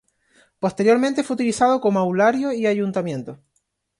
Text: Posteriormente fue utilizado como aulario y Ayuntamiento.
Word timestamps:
Posteriormente 0.57 1.21
fue 1.23 1.35
utilizado 1.35 1.79
como 1.79 1.99
aulario 1.99 2.51
y 2.53 2.65
Ayuntamiento. 2.65 3.37